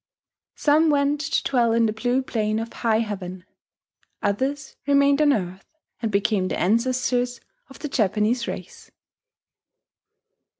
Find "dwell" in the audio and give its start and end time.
1.47-1.73